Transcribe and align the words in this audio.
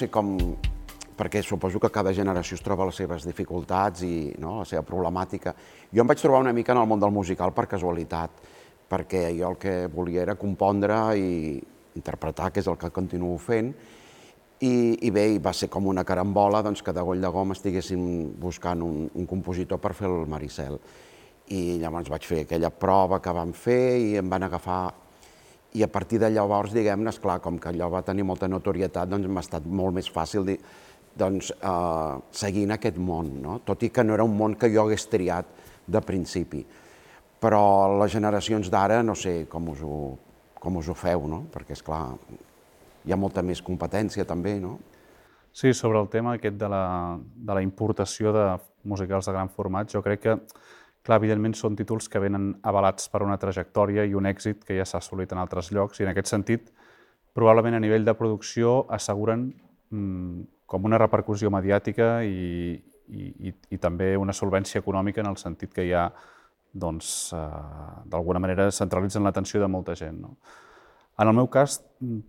Sé 0.00 0.08
com... 0.08 0.36
Perquè 1.20 1.42
suposo 1.44 1.76
que 1.76 1.90
cada 1.92 2.14
generació 2.16 2.56
es 2.56 2.62
troba 2.64 2.86
les 2.88 2.96
seves 2.96 3.26
dificultats 3.28 4.00
i 4.06 4.30
no, 4.40 4.54
la 4.62 4.64
seva 4.64 4.80
problemàtica. 4.88 5.52
Jo 5.92 6.00
em 6.00 6.08
vaig 6.08 6.22
trobar 6.22 6.40
una 6.40 6.54
mica 6.56 6.72
en 6.72 6.80
el 6.80 6.86
món 6.88 7.02
del 7.02 7.12
musical 7.12 7.52
per 7.52 7.66
casualitat, 7.68 8.38
perquè 8.88 9.26
jo 9.36 9.50
el 9.50 9.58
que 9.60 9.74
volia 9.92 10.22
era 10.22 10.38
compondre 10.40 10.96
i 11.20 11.58
interpretar, 12.00 12.48
que 12.48 12.64
és 12.64 12.70
el 12.72 12.78
que 12.80 12.88
continuo 12.96 13.36
fent, 13.36 13.68
i, 14.64 14.72
i 15.04 15.12
bé, 15.12 15.26
va 15.44 15.52
ser 15.52 15.68
com 15.68 15.92
una 15.92 16.06
carambola 16.08 16.62
doncs, 16.64 16.80
que 16.80 16.96
de 16.96 17.04
goll 17.04 17.20
de 17.20 17.34
gom 17.36 17.52
estiguéssim 17.52 18.08
buscant 18.40 18.80
un, 18.86 19.04
un 19.12 19.28
compositor 19.28 19.76
per 19.82 19.92
fer 19.98 20.08
el 20.08 20.24
Maricel. 20.24 20.80
I 21.52 21.76
llavors 21.84 22.08
vaig 22.08 22.24
fer 22.24 22.46
aquella 22.46 22.72
prova 22.72 23.20
que 23.20 23.36
vam 23.36 23.52
fer 23.52 23.82
i 24.06 24.10
em 24.22 24.32
van 24.32 24.48
agafar 24.48 24.82
i 25.72 25.84
a 25.84 25.88
partir 25.88 26.18
de 26.18 26.30
llavors, 26.32 26.72
diguem-ne, 26.74 27.10
esclar, 27.12 27.38
com 27.42 27.58
que 27.58 27.70
allò 27.70 27.90
va 27.92 28.02
tenir 28.06 28.24
molta 28.26 28.48
notorietat, 28.50 29.08
doncs 29.10 29.28
m'ha 29.30 29.44
estat 29.44 29.66
molt 29.66 29.94
més 29.94 30.10
fàcil 30.10 30.46
dir, 30.48 30.58
doncs, 31.16 31.52
eh, 31.52 32.18
seguir 32.30 32.64
en 32.66 32.74
aquest 32.76 32.98
món, 32.98 33.30
no? 33.42 33.60
tot 33.64 33.82
i 33.82 33.90
que 33.90 34.04
no 34.04 34.14
era 34.14 34.26
un 34.26 34.36
món 34.36 34.56
que 34.58 34.70
jo 34.72 34.84
hagués 34.84 35.06
triat 35.10 35.46
de 35.86 36.02
principi. 36.02 36.64
Però 37.40 37.62
les 38.02 38.12
generacions 38.12 38.68
d'ara, 38.70 39.02
no 39.02 39.14
sé 39.14 39.46
com 39.48 39.70
us, 39.72 39.82
ho, 39.82 40.16
com 40.60 40.76
us 40.76 40.88
ho 40.88 40.94
feu, 40.94 41.26
no? 41.28 41.44
perquè, 41.52 41.78
és 41.78 41.82
clar, 41.86 42.04
hi 43.06 43.12
ha 43.12 43.18
molta 43.18 43.42
més 43.42 43.62
competència 43.62 44.26
també, 44.28 44.58
no? 44.60 44.78
Sí, 45.52 45.72
sobre 45.74 45.98
el 45.98 46.06
tema 46.08 46.36
aquest 46.36 46.58
de 46.60 46.68
la, 46.70 47.18
de 47.18 47.54
la 47.56 47.62
importació 47.62 48.30
de 48.32 48.44
musicals 48.86 49.26
de 49.26 49.32
gran 49.34 49.48
format, 49.50 49.88
jo 49.90 50.02
crec 50.02 50.20
que 50.22 50.36
Clar, 51.06 51.16
evidentment 51.16 51.54
són 51.56 51.76
títols 51.78 52.10
que 52.12 52.20
venen 52.20 52.52
avalats 52.62 53.08
per 53.08 53.22
una 53.24 53.38
trajectòria 53.40 54.04
i 54.04 54.14
un 54.14 54.28
èxit 54.28 54.64
que 54.66 54.76
ja 54.76 54.84
s'ha 54.84 55.00
assolit 55.00 55.32
en 55.32 55.40
altres 55.40 55.70
llocs 55.72 56.00
i 56.00 56.04
en 56.04 56.12
aquest 56.12 56.28
sentit 56.28 56.68
probablement 57.32 57.78
a 57.78 57.80
nivell 57.80 58.04
de 58.04 58.14
producció 58.18 58.84
asseguren 58.92 59.46
mmm, 59.90 60.42
com 60.66 60.84
una 60.86 60.98
repercussió 61.00 61.50
mediàtica 61.50 62.20
i, 62.22 62.74
i, 63.08 63.30
i, 63.48 63.54
i 63.74 63.78
també 63.78 64.12
una 64.18 64.36
solvència 64.36 64.82
econòmica 64.82 65.22
en 65.22 65.30
el 65.32 65.38
sentit 65.40 65.72
que 65.74 65.86
ja 65.88 66.10
doncs, 66.72 67.32
eh, 67.34 67.46
d'alguna 68.06 68.42
manera 68.42 68.70
centralitzen 68.70 69.24
l'atenció 69.26 69.60
de 69.60 69.68
molta 69.68 69.96
gent. 69.98 70.20
No? 70.22 70.36
En 71.20 71.28
el 71.28 71.34
meu 71.36 71.48
cas, 71.52 71.80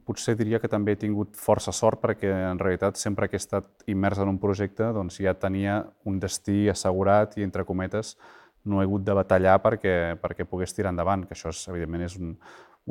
potser 0.03 0.33
diria 0.35 0.59
que 0.59 0.67
també 0.71 0.95
he 0.95 0.99
tingut 0.99 1.37
força 1.39 1.71
sort 1.71 2.01
perquè 2.01 2.31
en 2.49 2.59
realitat 2.59 2.97
sempre 2.99 3.29
que 3.29 3.37
he 3.37 3.43
estat 3.43 3.85
immers 3.87 4.19
en 4.19 4.27
un 4.33 4.39
projecte 4.41 4.89
doncs 4.91 5.21
ja 5.21 5.35
tenia 5.37 5.77
un 6.03 6.19
destí 6.19 6.65
assegurat 6.69 7.37
i, 7.37 7.45
entre 7.45 7.63
cometes, 7.63 8.17
no 8.65 8.81
he 8.81 8.85
hagut 8.85 9.05
de 9.05 9.15
batallar 9.17 9.59
perquè, 9.63 9.95
perquè 10.21 10.45
pogués 10.49 10.73
tirar 10.75 10.91
endavant, 10.93 11.25
que 11.25 11.37
això 11.37 11.49
és, 11.53 11.63
evidentment 11.71 12.05
és 12.05 12.17
un, 12.19 12.35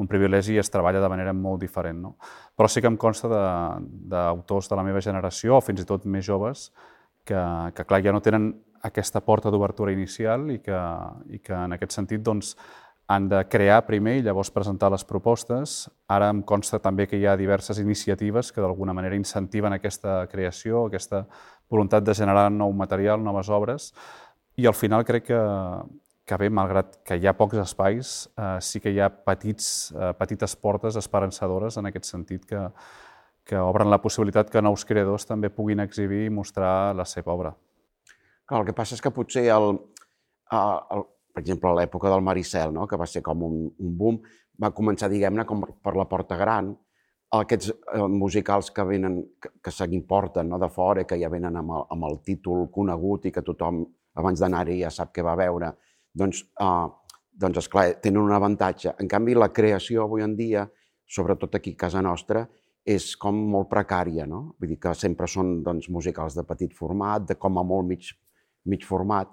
un 0.01 0.09
privilegi 0.11 0.55
i 0.55 0.63
es 0.63 0.71
treballa 0.71 1.03
de 1.03 1.11
manera 1.13 1.35
molt 1.37 1.61
diferent. 1.63 2.01
No? 2.03 2.17
Però 2.57 2.69
sí 2.69 2.83
que 2.83 2.91
em 2.91 2.99
consta 3.01 3.29
d'autors 3.31 4.69
de, 4.69 4.75
de 4.75 4.81
la 4.81 4.87
meva 4.87 5.03
generació, 5.05 5.57
o 5.59 5.65
fins 5.65 5.83
i 5.83 5.89
tot 5.89 6.07
més 6.07 6.27
joves, 6.27 6.71
que, 7.25 7.41
que 7.77 7.87
clar, 7.87 8.03
ja 8.05 8.15
no 8.15 8.23
tenen 8.25 8.53
aquesta 8.83 9.21
porta 9.21 9.51
d'obertura 9.53 9.93
inicial 9.93 10.49
i 10.55 10.61
que, 10.65 10.79
i 11.37 11.43
que 11.45 11.57
en 11.57 11.77
aquest 11.77 11.99
sentit 11.99 12.23
doncs, 12.25 12.55
han 13.11 13.27
de 13.27 13.41
crear 13.51 13.81
primer 13.89 14.21
i 14.21 14.23
llavors 14.23 14.53
presentar 14.55 14.93
les 14.95 15.03
propostes. 15.03 15.89
Ara 16.07 16.29
em 16.31 16.45
consta 16.47 16.79
també 16.79 17.09
que 17.11 17.19
hi 17.19 17.25
ha 17.27 17.35
diverses 17.35 17.81
iniciatives 17.83 18.53
que 18.55 18.63
d'alguna 18.63 18.95
manera 18.95 19.19
incentiven 19.19 19.75
aquesta 19.75 20.21
creació, 20.31 20.85
aquesta 20.87 21.25
voluntat 21.71 22.07
de 22.07 22.15
generar 22.15 22.47
nou 22.55 22.71
material, 22.71 23.19
noves 23.19 23.51
obres, 23.51 23.89
i 24.57 24.67
al 24.67 24.75
final 24.75 25.05
crec 25.07 25.29
que, 25.31 25.41
que 26.27 26.39
bé, 26.39 26.51
malgrat 26.51 26.99
que 27.07 27.17
hi 27.19 27.27
ha 27.27 27.37
pocs 27.37 27.61
espais, 27.63 28.15
eh, 28.39 28.57
sí 28.65 28.81
que 28.83 28.93
hi 28.95 29.01
ha 29.01 29.11
petits, 29.11 29.93
eh, 29.95 30.13
petites 30.19 30.57
portes 30.57 30.99
esperançadores 31.01 31.79
en 31.81 31.91
aquest 31.91 32.11
sentit 32.11 32.45
que, 32.47 32.67
que 33.45 33.59
obren 33.59 33.91
la 33.91 34.01
possibilitat 34.03 34.51
que 34.51 34.63
nous 34.63 34.85
creadors 34.87 35.27
també 35.27 35.51
puguin 35.51 35.83
exhibir 35.83 36.27
i 36.27 36.35
mostrar 36.35 36.95
la 36.97 37.07
seva 37.09 37.35
obra. 37.35 37.55
Clar, 38.47 38.61
el 38.61 38.69
que 38.69 38.77
passa 38.77 38.95
és 38.95 39.03
que 39.03 39.15
potser, 39.15 39.47
el, 39.55 39.73
el, 40.55 41.03
per 41.35 41.43
exemple, 41.43 41.71
a 41.71 41.79
l'època 41.79 42.11
del 42.13 42.23
Maricel, 42.27 42.75
no? 42.75 42.87
que 42.91 42.99
va 42.99 43.09
ser 43.11 43.23
com 43.27 43.43
un, 43.47 43.59
un 43.79 43.97
boom, 43.99 44.21
va 44.61 44.73
començar, 44.77 45.09
diguem-ne, 45.11 45.47
com 45.49 45.65
per 45.83 45.95
la 45.97 46.07
porta 46.11 46.39
gran, 46.39 46.73
aquests 47.39 47.71
eh, 47.71 48.07
musicals 48.11 48.73
que 48.75 48.85
venen, 48.87 49.21
que, 49.41 49.53
que 49.63 49.73
s'importen 49.75 50.51
no? 50.51 50.59
de 50.59 50.69
fora, 50.71 51.07
que 51.07 51.19
ja 51.21 51.31
venen 51.31 51.57
amb 51.57 51.77
el, 51.77 51.87
amb 51.95 52.09
el 52.11 52.19
títol 52.27 52.67
conegut 52.75 53.27
i 53.27 53.35
que 53.35 53.45
tothom 53.47 53.85
abans 54.19 54.41
d'anar-hi 54.41 54.81
ja 54.83 54.91
sap 54.91 55.13
què 55.15 55.25
va 55.25 55.37
veure, 55.39 55.73
doncs, 56.15 56.43
eh, 56.61 56.89
doncs 57.41 57.63
esclar, 57.63 57.87
tenen 58.03 58.23
un 58.23 58.33
avantatge. 58.37 58.95
En 58.99 59.09
canvi, 59.09 59.35
la 59.35 59.53
creació 59.53 60.05
avui 60.05 60.23
en 60.23 60.37
dia, 60.37 60.67
sobretot 61.07 61.55
aquí 61.55 61.75
a 61.75 61.83
casa 61.87 62.03
nostra, 62.03 62.47
és 62.85 63.13
com 63.21 63.37
molt 63.53 63.69
precària, 63.71 64.27
no? 64.27 64.55
Vull 64.59 64.73
dir 64.73 64.79
que 64.81 64.95
sempre 64.97 65.29
són 65.29 65.61
doncs, 65.63 65.89
musicals 65.93 66.37
de 66.37 66.45
petit 66.49 66.73
format, 66.77 67.27
de 67.29 67.37
com 67.37 67.59
a 67.59 67.65
molt 67.67 67.87
mig, 67.87 68.09
mig 68.65 68.87
format, 68.87 69.31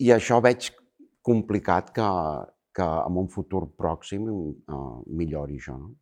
i 0.00 0.10
això 0.10 0.40
veig 0.42 0.70
complicat 1.24 1.92
que, 1.94 2.08
que 2.74 2.84
en 2.84 3.20
un 3.20 3.28
futur 3.32 3.66
pròxim 3.78 4.26
uh, 4.28 5.02
millori 5.06 5.60
això. 5.60 5.76
No? 5.78 5.94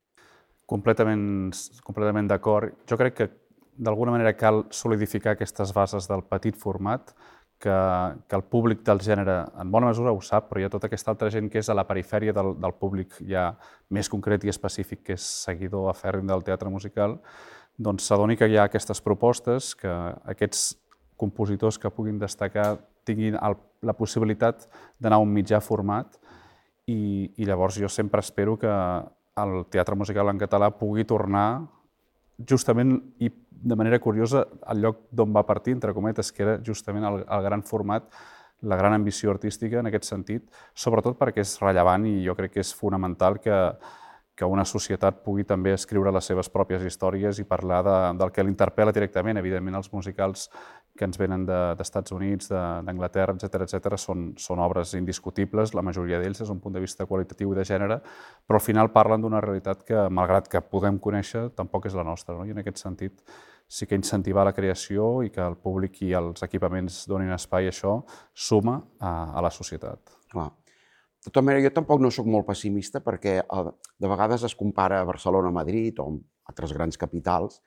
Completament, 0.67 1.53
completament 1.85 2.31
d'acord. 2.31 2.79
Jo 2.89 2.97
crec 2.97 3.19
que 3.19 3.29
d'alguna 3.73 4.15
manera 4.15 4.35
cal 4.39 4.65
solidificar 4.73 5.35
aquestes 5.35 5.73
bases 5.77 6.09
del 6.09 6.25
petit 6.31 6.57
format, 6.59 7.13
que, 7.62 7.78
que 8.27 8.37
el 8.37 8.43
públic 8.50 8.83
del 8.87 9.00
gènere 9.05 9.37
en 9.62 9.71
bona 9.71 9.93
mesura 9.93 10.12
ho 10.12 10.21
sap, 10.25 10.49
però 10.50 10.61
hi 10.61 10.67
ha 10.67 10.73
tota 10.73 10.89
aquesta 10.91 11.12
altra 11.15 11.31
gent 11.31 11.49
que 11.50 11.61
és 11.62 11.71
a 11.71 11.77
la 11.78 11.87
perifèria 11.87 12.34
del, 12.34 12.56
del 12.59 12.75
públic 12.75 13.21
ja 13.28 13.53
més 13.95 14.11
concret 14.11 14.43
i 14.45 14.50
específic, 14.50 15.05
que 15.06 15.17
és 15.19 15.27
seguidor 15.47 15.91
afèrrim 15.93 16.27
del 16.27 16.43
teatre 16.47 16.73
musical, 16.73 17.21
doncs 17.78 18.09
s'adoni 18.09 18.37
que 18.37 18.50
hi 18.50 18.59
ha 18.59 18.67
aquestes 18.67 19.00
propostes, 19.00 19.73
que 19.78 19.93
aquests 20.34 20.73
compositors 21.17 21.78
que 21.78 21.93
puguin 21.95 22.19
destacar 22.19 22.75
tinguin 23.06 23.39
el, 23.39 23.56
la 23.83 23.94
possibilitat 23.94 24.67
d'anar 24.99 25.21
a 25.21 25.25
un 25.25 25.31
mitjà 25.31 25.62
format. 25.62 26.19
I, 26.91 27.31
i 27.39 27.47
llavors 27.47 27.79
jo 27.79 27.89
sempre 27.89 28.21
espero 28.21 28.56
que 28.59 28.71
el 29.43 29.55
teatre 29.71 29.94
musical 29.94 30.29
en 30.33 30.41
català 30.41 30.73
pugui 30.75 31.06
tornar 31.06 31.62
justament 32.48 32.98
i 33.20 33.31
de 33.62 33.76
manera 33.78 34.00
curiosa 34.03 34.47
el 34.72 34.82
lloc 34.82 35.04
d'on 35.10 35.34
va 35.34 35.47
partir, 35.47 35.75
entre 35.76 35.94
cometes, 35.94 36.32
que 36.32 36.43
era 36.43 36.59
justament 36.66 37.06
el, 37.06 37.22
el 37.22 37.43
gran 37.44 37.62
format, 37.62 38.09
la 38.62 38.76
gran 38.76 38.94
ambició 38.94 39.31
artística 39.31 39.81
en 39.81 39.91
aquest 39.91 40.06
sentit, 40.06 40.47
sobretot 40.75 41.19
perquè 41.19 41.43
és 41.43 41.56
rellevant 41.62 42.06
i 42.06 42.20
jo 42.26 42.34
crec 42.38 42.56
que 42.56 42.62
és 42.62 42.75
fonamental 42.75 43.38
que, 43.43 43.56
que 44.34 44.48
una 44.48 44.65
societat 44.65 45.22
pugui 45.25 45.44
també 45.44 45.75
escriure 45.76 46.12
les 46.15 46.26
seves 46.31 46.48
pròpies 46.50 46.84
històries 46.87 47.38
i 47.38 47.48
parlar 47.48 47.82
de, 47.87 47.97
del 48.19 48.32
que 48.32 48.44
l'interpel·la 48.47 48.94
directament. 48.94 49.38
Evidentment, 49.38 49.76
els 49.78 49.93
musicals 49.93 50.49
que 50.99 51.07
ens 51.09 51.17
venen 51.19 51.47
d'Estats 51.49 52.11
de, 52.11 52.17
Units, 52.17 52.51
d'Anglaterra, 52.53 53.35
etc 53.39 53.65
etc 53.65 53.97
són, 54.01 54.33
són 54.37 54.61
obres 54.61 54.93
indiscutibles, 54.99 55.73
la 55.73 55.85
majoria 55.85 56.21
d'ells 56.21 56.43
des 56.43 56.51
d'un 56.51 56.61
punt 56.61 56.77
de 56.77 56.83
vista 56.85 57.07
qualitatiu 57.09 57.55
i 57.55 57.57
de 57.57 57.65
gènere, 57.65 57.99
però 58.47 58.61
al 58.61 58.65
final 58.65 58.93
parlen 58.93 59.25
d'una 59.25 59.41
realitat 59.41 59.87
que, 59.89 60.09
malgrat 60.11 60.51
que 60.53 60.61
podem 60.61 61.01
conèixer, 61.01 61.49
tampoc 61.57 61.89
és 61.89 61.97
la 61.97 62.05
nostra. 62.05 62.37
No? 62.37 62.45
I 62.45 62.53
en 62.53 62.61
aquest 62.61 62.83
sentit 62.85 63.23
sí 63.73 63.89
que 63.89 63.97
incentivar 63.97 64.44
la 64.44 64.53
creació 64.53 65.23
i 65.25 65.31
que 65.33 65.41
el 65.41 65.56
públic 65.56 66.03
i 66.05 66.12
els 66.19 66.44
equipaments 66.44 67.06
donin 67.09 67.33
espai 67.33 67.71
a 67.71 67.73
això 67.73 68.03
suma 68.35 68.83
a, 69.00 69.12
a 69.33 69.45
la 69.45 69.50
societat. 69.50 70.12
Clar. 70.33 70.50
De 71.23 71.31
tota 71.31 71.41
manera, 71.45 71.62
jo 71.65 71.71
tampoc 71.73 72.03
no 72.03 72.11
sóc 72.11 72.27
molt 72.27 72.45
pessimista 72.49 73.00
perquè 73.00 73.38
de 73.41 74.09
vegades 74.11 74.45
es 74.45 74.56
compara 74.59 75.00
a 75.00 75.09
Barcelona 75.09 75.49
a 75.49 75.56
Madrid 75.56 76.00
o 76.03 76.09
a 76.11 76.53
altres 76.53 76.75
grans 76.75 76.99
capitals 76.99 77.62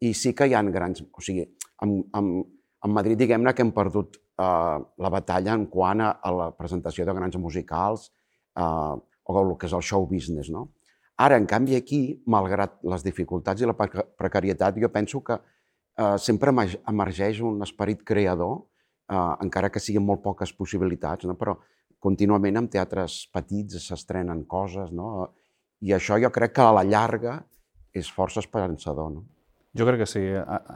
i 0.00 0.14
sí 0.14 0.32
que 0.34 0.46
hi 0.48 0.54
ha 0.54 0.62
grans... 0.72 1.02
O 1.12 1.24
sigui, 1.24 1.44
amb, 1.82 2.06
amb, 2.16 2.46
en 2.84 2.92
Madrid, 2.92 3.18
diguem-ne 3.18 3.54
que 3.54 3.62
hem 3.64 3.72
perdut 3.74 4.18
eh, 4.18 4.78
la 5.04 5.10
batalla 5.12 5.54
en 5.54 5.66
quant 5.70 6.02
a, 6.02 6.12
a 6.18 6.34
la 6.34 6.50
presentació 6.56 7.06
de 7.06 7.14
grans 7.16 7.38
musicals 7.38 8.08
eh, 8.58 8.94
o 9.22 9.40
el 9.42 9.56
que 9.58 9.68
és 9.68 9.74
el 9.76 9.84
show 9.86 10.06
business, 10.10 10.50
no? 10.50 10.68
Ara, 11.22 11.36
en 11.38 11.46
canvi, 11.46 11.76
aquí, 11.76 12.00
malgrat 12.26 12.78
les 12.88 13.04
dificultats 13.04 13.62
i 13.62 13.68
la 13.68 13.76
precarietat, 13.76 14.78
jo 14.80 14.88
penso 14.90 15.20
que 15.22 15.36
eh, 15.38 16.16
sempre 16.18 16.54
emergeix 16.88 17.42
un 17.44 17.62
esperit 17.62 18.02
creador, 18.08 18.64
eh, 19.12 19.34
encara 19.44 19.70
que 19.70 19.82
siguin 19.82 20.04
molt 20.06 20.22
poques 20.24 20.54
possibilitats, 20.56 21.28
no? 21.28 21.36
però 21.38 21.54
contínuament 22.02 22.58
en 22.58 22.68
teatres 22.72 23.20
petits 23.32 23.78
s'estrenen 23.86 24.42
coses, 24.50 24.90
no? 24.90 25.28
i 25.82 25.94
això 25.94 26.18
jo 26.22 26.32
crec 26.34 26.56
que 26.56 26.64
a 26.64 26.74
la 26.74 26.86
llarga 26.86 27.38
és 27.94 28.10
força 28.10 28.40
esperançador. 28.42 29.12
No? 29.12 29.26
Jo 29.78 29.86
crec 29.88 30.02
que 30.02 30.10
sí. 30.10 30.22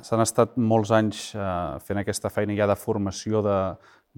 S'han 0.09 0.25
estat 0.25 0.57
molts 0.57 0.93
anys 0.97 1.29
eh, 1.37 1.77
fent 1.85 2.01
aquesta 2.01 2.33
feina 2.33 2.57
ja 2.57 2.69
de 2.71 2.77
formació 2.81 3.43
de, 3.45 3.57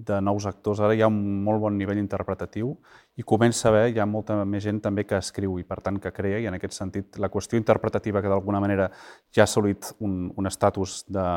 de 0.09 0.19
nous 0.23 0.45
actors. 0.47 0.79
Ara 0.79 0.95
hi 0.95 1.03
ha 1.03 1.09
un 1.11 1.19
molt 1.43 1.59
bon 1.65 1.75
nivell 1.77 1.99
interpretatiu 1.99 2.71
i 3.19 3.25
comença 3.27 3.67
a 3.67 3.73
haver, 3.73 3.87
hi 3.91 3.99
ha 3.99 4.07
molta 4.07 4.37
més 4.45 4.63
gent 4.63 4.79
també 4.83 5.03
que 5.03 5.19
escriu 5.19 5.57
i 5.59 5.67
per 5.67 5.81
tant 5.83 5.99
que 5.99 6.13
crea 6.15 6.39
i 6.39 6.47
en 6.47 6.55
aquest 6.55 6.77
sentit 6.77 7.19
la 7.19 7.31
qüestió 7.33 7.59
interpretativa 7.59 8.21
que 8.23 8.31
d'alguna 8.31 8.63
manera 8.63 8.87
ja 9.35 9.43
ha 9.43 9.49
assolit 9.49 9.91
un, 9.99 10.29
un 10.31 10.47
estatus 10.47 11.03
de, 11.11 11.27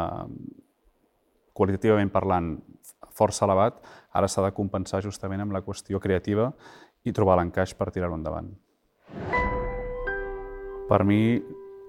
qualitativament 1.52 2.10
parlant 2.12 2.54
força 3.12 3.44
elevat, 3.46 3.80
ara 4.12 4.28
s'ha 4.28 4.44
de 4.46 4.54
compensar 4.56 5.02
justament 5.04 5.42
amb 5.44 5.52
la 5.52 5.62
qüestió 5.64 6.00
creativa 6.00 6.50
i 7.04 7.12
trobar 7.12 7.36
l'encaix 7.38 7.74
per 7.76 7.90
tirar-ho 7.92 8.16
endavant. 8.16 8.48
Per 10.88 11.00
mi, 11.08 11.40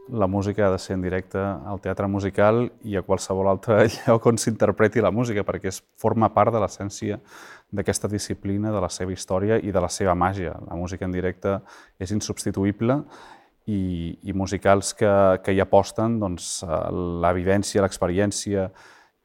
la 0.10 0.28
música 0.28 0.68
ha 0.68 0.72
de 0.72 0.80
ser 0.80 0.96
en 0.98 1.02
directe 1.02 1.40
al 1.40 1.80
teatre 1.82 2.08
musical 2.08 2.66
i 2.84 2.98
a 2.98 3.04
qualsevol 3.08 3.48
altre 3.48 3.86
lloc 4.08 4.26
on 4.28 4.38
s'interpreti 4.38 5.02
la 5.02 5.12
música, 5.12 5.46
perquè 5.48 5.72
es 5.72 5.82
forma 6.00 6.30
part 6.36 6.54
de 6.54 6.60
l'essència 6.60 7.20
d'aquesta 7.74 8.10
disciplina, 8.12 8.74
de 8.74 8.82
la 8.84 8.90
seva 8.92 9.14
història 9.14 9.58
i 9.64 9.72
de 9.72 9.82
la 9.82 9.90
seva 9.90 10.16
màgia. 10.16 10.58
La 10.68 10.76
música 10.76 11.08
en 11.08 11.16
directe 11.16 11.56
és 12.00 12.12
insubstituïble 12.12 13.00
i, 13.66 14.18
i 14.22 14.34
musicals 14.36 14.92
que, 14.94 15.14
que 15.44 15.56
hi 15.56 15.62
aposten, 15.64 16.20
doncs, 16.20 16.66
la 17.24 17.32
vivència, 17.34 17.82
l'experiència 17.82 18.68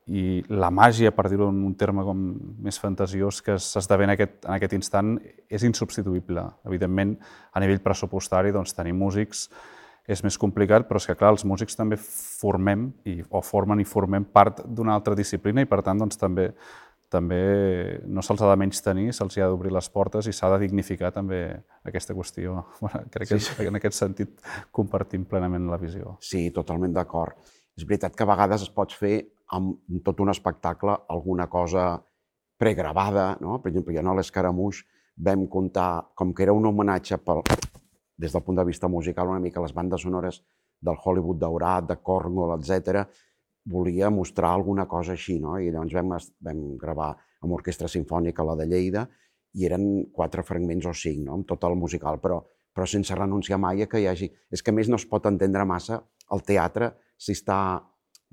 i 0.09 0.41
la 0.49 0.71
màgia, 0.73 1.11
per 1.13 1.27
dir-ho 1.29 1.51
en 1.53 1.59
un 1.67 1.75
terme 1.77 2.01
com 2.07 2.21
més 2.65 2.79
fantasiós, 2.81 3.43
que 3.45 3.59
s'esdevé 3.61 4.07
en, 4.07 4.15
aquest, 4.15 4.39
en 4.47 4.55
aquest 4.55 4.79
instant, 4.79 5.19
és 5.51 5.67
insubstituïble. 5.69 6.47
Evidentment, 6.71 7.19
a 7.53 7.61
nivell 7.61 7.83
pressupostari, 7.85 8.55
doncs, 8.55 8.73
tenir 8.79 8.95
músics 8.97 9.49
és 10.09 10.23
més 10.25 10.39
complicat, 10.41 10.87
però 10.89 11.01
és 11.01 11.07
que, 11.07 11.17
clar, 11.19 11.35
els 11.37 11.45
músics 11.45 11.77
també 11.77 11.99
formem, 12.01 12.89
i, 13.05 13.21
o 13.29 13.43
formen 13.45 13.83
i 13.83 13.87
formem 13.89 14.25
part 14.25 14.63
d'una 14.65 14.95
altra 14.97 15.17
disciplina 15.19 15.63
i, 15.63 15.69
per 15.69 15.83
tant, 15.85 16.01
doncs, 16.01 16.17
també 16.21 16.51
també 17.09 18.01
no 18.05 18.21
se'ls 18.21 18.43
ha 18.45 18.51
de 18.51 18.57
menys 18.61 18.83
tenir, 18.85 19.07
se'ls 19.17 19.39
ha 19.41 19.49
d'obrir 19.49 19.71
les 19.73 19.87
portes 19.89 20.27
i 20.29 20.35
s'ha 20.37 20.51
de 20.53 20.59
dignificar 20.67 21.09
també 21.15 21.41
aquesta 21.89 22.17
qüestió. 22.17 22.59
Bueno, 22.83 23.01
crec 23.13 23.31
que 23.31 23.39
sí, 23.41 23.55
sí. 23.55 23.69
en 23.69 23.81
aquest 23.81 23.97
sentit 23.97 24.43
compartim 24.73 25.25
plenament 25.29 25.71
la 25.71 25.81
visió. 25.81 26.19
Sí, 26.21 26.51
totalment 26.53 26.93
d'acord. 26.93 27.39
És 27.79 27.87
veritat 27.89 28.17
que 28.17 28.27
a 28.27 28.29
vegades 28.29 28.67
es 28.67 28.75
pot 28.75 28.93
fer 28.93 29.23
amb 29.57 30.03
tot 30.05 30.21
un 30.21 30.29
espectacle 30.29 30.99
alguna 31.09 31.49
cosa 31.49 31.95
pregravada, 32.61 33.31
no? 33.41 33.57
Per 33.63 33.73
exemple, 33.73 33.95
jo 33.97 34.05
a 34.05 34.17
l'Escaramuix 34.19 34.83
vam 35.25 35.47
comptar, 35.51 36.11
com 36.15 36.35
que 36.35 36.45
era 36.45 36.55
un 36.55 36.67
homenatge 36.69 37.17
pel, 37.25 37.41
des 38.19 38.35
del 38.35 38.43
punt 38.43 38.59
de 38.59 38.67
vista 38.67 38.89
musical 38.91 39.31
una 39.31 39.41
mica 39.41 39.63
les 39.63 39.75
bandes 39.75 40.03
sonores 40.03 40.43
del 40.81 40.97
Hollywood 41.05 41.39
daurat, 41.39 41.87
de 41.87 41.97
Cornwall, 42.03 42.59
etc. 42.59 43.07
volia 43.65 44.11
mostrar 44.11 44.53
alguna 44.55 44.87
cosa 44.89 45.13
així, 45.13 45.39
no? 45.39 45.59
I 45.59 45.71
llavors 45.71 45.95
vam, 45.95 46.15
vam 46.41 46.63
gravar 46.79 47.13
amb 47.43 47.55
Orquestra 47.55 47.89
Simfònica 47.89 48.45
la 48.47 48.57
de 48.57 48.67
Lleida 48.67 49.07
i 49.55 49.67
eren 49.67 50.09
quatre 50.15 50.43
fragments 50.43 50.87
o 50.87 50.95
cinc, 50.95 51.25
no? 51.27 51.39
amb 51.39 51.47
tot 51.49 51.65
el 51.69 51.77
musical, 51.77 52.19
però, 52.23 52.41
però 52.75 52.87
sense 52.87 53.15
renunciar 53.15 53.59
mai 53.59 53.83
a 53.83 53.89
que 53.91 54.01
hi 54.03 54.09
hagi... 54.09 54.31
És 54.51 54.63
que 54.63 54.73
més 54.73 54.89
no 54.89 54.99
es 54.99 55.07
pot 55.07 55.27
entendre 55.31 55.65
massa 55.69 56.01
el 56.33 56.43
teatre 56.47 56.93
si 57.19 57.35
està 57.37 57.59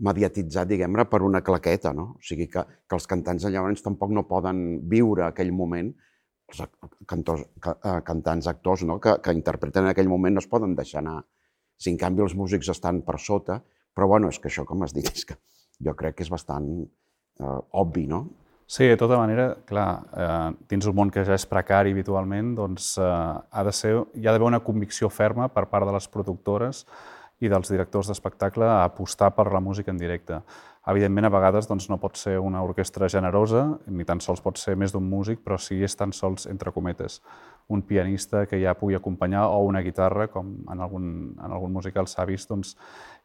mediatitzat, 0.05 0.67
diguem-ne, 0.67 1.05
per 1.07 1.21
una 1.23 1.41
claqueta, 1.41 1.93
no? 1.95 2.15
O 2.17 2.23
sigui 2.23 2.49
que, 2.51 2.63
que 2.63 2.97
els 2.97 3.07
cantants 3.07 3.45
llavors 3.47 3.83
tampoc 3.83 4.11
no 4.11 4.25
poden 4.27 4.81
viure 4.91 5.29
aquell 5.29 5.53
moment 5.55 5.93
els 6.51 6.61
cantors, 7.09 7.45
eh, 7.71 7.99
cantants, 8.05 8.47
actors 8.47 8.85
no? 8.85 8.99
que, 9.01 9.17
que 9.21 9.33
interpreten 9.33 9.85
en 9.85 9.93
aquell 9.93 10.11
moment 10.11 10.37
no 10.37 10.43
es 10.43 10.49
poden 10.51 10.75
deixar 10.77 11.01
anar. 11.01 11.23
Si 11.77 11.91
en 11.91 11.99
canvi 11.99 12.23
els 12.23 12.35
músics 12.37 12.69
estan 12.71 13.01
per 13.07 13.17
sota, 13.19 13.59
però 13.95 14.07
bueno, 14.11 14.29
és 14.31 14.39
que 14.39 14.51
això, 14.51 14.65
com 14.67 14.83
es 14.85 14.93
diu, 14.95 15.07
és 15.11 15.25
que 15.27 15.37
jo 15.83 15.95
crec 15.97 16.19
que 16.19 16.25
és 16.25 16.31
bastant 16.31 16.69
eh, 16.83 17.59
obvi, 17.81 18.05
no? 18.11 18.25
Sí, 18.67 18.87
de 18.89 18.97
tota 18.97 19.19
manera, 19.19 19.51
clar, 19.69 19.89
eh, 20.17 20.53
dins 20.71 20.87
un 20.89 20.95
món 20.97 21.11
que 21.13 21.21
ja 21.25 21.35
és 21.37 21.45
precari 21.45 21.91
habitualment, 21.93 22.55
doncs 22.57 22.95
eh, 22.97 23.03
ha 23.05 23.65
de 23.67 23.73
ser, 23.75 23.93
hi 24.17 24.25
ha 24.25 24.33
d'haver 24.33 24.47
una 24.47 24.63
convicció 24.65 25.09
ferma 25.13 25.51
per 25.53 25.67
part 25.69 25.85
de 25.85 25.93
les 25.93 26.07
productores 26.09 26.81
i 27.43 27.51
dels 27.51 27.69
directors 27.69 28.09
d'espectacle 28.09 28.65
a 28.65 28.85
apostar 28.87 29.29
per 29.37 29.51
la 29.53 29.61
música 29.61 29.93
en 29.93 29.99
directe. 30.01 30.39
Evidentment, 30.85 31.25
a 31.25 31.31
vegades 31.33 31.65
doncs, 31.65 31.87
no 31.89 31.97
pot 31.97 32.17
ser 32.21 32.35
una 32.37 32.59
orquestra 32.61 33.07
generosa, 33.09 33.63
ni 33.89 34.05
tan 34.05 34.19
sols 34.21 34.41
pot 34.45 34.59
ser 34.61 34.75
més 34.77 34.91
d'un 34.93 35.05
músic, 35.09 35.39
però 35.41 35.57
sí 35.57 35.79
és 35.83 35.95
tan 35.97 36.11
sols, 36.13 36.45
entre 36.51 36.69
cometes, 36.75 37.23
un 37.73 37.81
pianista 37.81 38.43
que 38.45 38.59
ja 38.61 38.75
pugui 38.77 38.93
acompanyar 38.93 39.47
o 39.49 39.63
una 39.65 39.81
guitarra, 39.81 40.27
com 40.29 40.51
en 40.69 40.83
algun, 40.85 41.07
en 41.41 41.55
algun 41.55 41.73
musical 41.73 42.05
s'ha 42.05 42.27
vist, 42.29 42.51
doncs, 42.53 42.75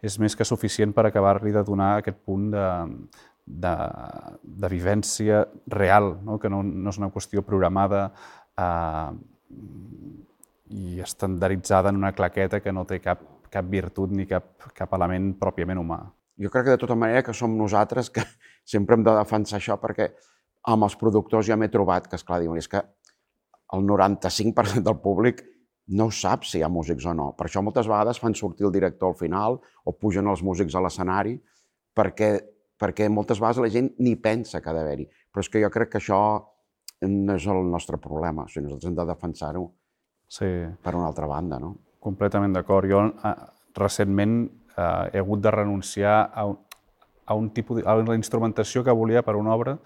és 0.00 0.16
més 0.22 0.36
que 0.36 0.46
suficient 0.48 0.94
per 0.96 1.04
acabar-li 1.04 1.52
de 1.52 1.62
donar 1.66 1.98
aquest 1.98 2.22
punt 2.24 2.46
de, 2.54 2.68
de, 3.44 3.74
de 4.64 4.70
vivència 4.72 5.42
real, 5.68 6.14
no? 6.24 6.38
que 6.40 6.48
no, 6.48 6.62
no 6.64 6.94
és 6.94 7.00
una 7.02 7.10
qüestió 7.12 7.42
programada 7.44 8.06
eh, 8.56 9.10
i 10.80 10.96
estandarditzada 11.04 11.92
en 11.92 12.00
una 12.00 12.14
claqueta 12.16 12.62
que 12.64 12.72
no 12.72 12.86
té 12.88 13.02
cap, 13.04 13.20
cap 13.52 13.68
virtut 13.68 14.16
ni 14.16 14.24
cap, 14.30 14.48
cap 14.72 14.96
element 14.96 15.34
pròpiament 15.36 15.84
humà 15.84 16.00
jo 16.40 16.50
crec 16.50 16.66
que 16.66 16.76
de 16.76 16.80
tota 16.80 16.96
manera 16.96 17.22
que 17.22 17.34
som 17.36 17.56
nosaltres 17.56 18.10
que 18.10 18.24
sempre 18.72 18.96
hem 18.96 19.04
de 19.04 19.14
defensar 19.16 19.60
això 19.60 19.76
perquè 19.80 20.10
amb 20.70 20.86
els 20.86 20.96
productors 21.00 21.48
ja 21.48 21.56
m'he 21.56 21.70
trobat 21.72 22.08
que, 22.08 22.18
esclar, 22.20 22.40
diuen, 22.42 22.60
és 22.60 22.68
que 22.68 22.82
el 23.72 23.86
95% 23.86 24.82
del 24.84 24.98
públic 25.00 25.44
no 25.96 26.10
sap 26.14 26.44
si 26.46 26.60
hi 26.60 26.62
ha 26.62 26.70
músics 26.70 27.06
o 27.06 27.14
no. 27.16 27.30
Per 27.38 27.46
això 27.46 27.62
moltes 27.64 27.88
vegades 27.90 28.20
fan 28.22 28.36
sortir 28.38 28.66
el 28.68 28.74
director 28.74 29.10
al 29.10 29.18
final 29.18 29.58
o 29.58 29.94
pugen 29.98 30.28
els 30.30 30.42
músics 30.46 30.76
a 30.76 30.82
l'escenari 30.84 31.34
perquè, 31.96 32.30
perquè 32.78 33.08
moltes 33.10 33.40
vegades 33.42 33.62
la 33.64 33.72
gent 33.72 33.90
ni 33.98 34.14
pensa 34.16 34.60
que 34.60 34.70
ha 34.70 34.76
d'haver-hi. 34.76 35.08
Però 35.30 35.42
és 35.42 35.50
que 35.50 35.62
jo 35.62 35.70
crec 35.72 35.90
que 35.94 36.00
això 36.02 36.20
no 37.08 37.34
és 37.34 37.46
el 37.48 37.62
nostre 37.70 37.98
problema. 37.98 38.44
O 38.44 38.52
sigui, 38.52 38.66
nosaltres 38.68 38.90
hem 38.90 38.98
de 38.98 39.08
defensar-ho 39.08 39.64
sí. 40.28 40.50
per 40.82 40.94
una 40.94 41.08
altra 41.10 41.26
banda, 41.30 41.58
no? 41.62 41.74
Completament 42.00 42.54
d'acord. 42.54 42.88
Jo 42.90 43.02
eh, 43.10 43.34
recentment 43.76 44.38
he 45.12 45.20
hagut 45.22 45.42
de 45.44 45.52
renunciar 45.54 46.16
a, 46.34 46.46
un, 46.46 46.58
a, 47.26 47.34
un 47.34 47.50
tipus, 47.54 47.82
a 47.84 47.96
la 47.98 48.16
instrumentació 48.18 48.84
que 48.86 48.94
volia 48.96 49.22
per 49.26 49.36
una 49.38 49.54
obra 49.54 49.76